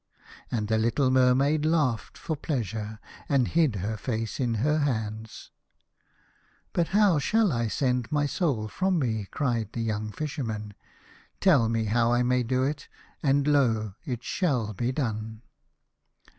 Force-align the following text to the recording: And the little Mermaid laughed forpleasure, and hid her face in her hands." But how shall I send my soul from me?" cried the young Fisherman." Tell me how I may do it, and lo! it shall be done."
And 0.49 0.67
the 0.67 0.79
little 0.79 1.11
Mermaid 1.11 1.63
laughed 1.63 2.17
forpleasure, 2.17 2.97
and 3.29 3.47
hid 3.47 3.75
her 3.75 3.97
face 3.97 4.39
in 4.39 4.55
her 4.55 4.79
hands." 4.79 5.51
But 6.73 6.87
how 6.87 7.19
shall 7.19 7.51
I 7.51 7.67
send 7.67 8.11
my 8.11 8.25
soul 8.25 8.67
from 8.67 8.97
me?" 8.97 9.27
cried 9.29 9.73
the 9.73 9.81
young 9.81 10.11
Fisherman." 10.11 10.73
Tell 11.39 11.69
me 11.69 11.85
how 11.85 12.11
I 12.11 12.23
may 12.23 12.41
do 12.41 12.63
it, 12.63 12.87
and 13.21 13.45
lo! 13.47 13.93
it 14.03 14.23
shall 14.23 14.73
be 14.73 14.91
done." 14.91 15.43